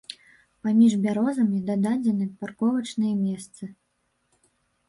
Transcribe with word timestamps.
Паміж 0.67 0.95
бярозамі 1.03 1.59
дададзены 1.69 2.25
парковачныя 2.39 3.15
месцы. 3.25 3.71